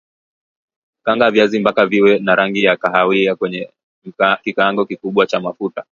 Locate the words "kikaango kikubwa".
4.43-5.25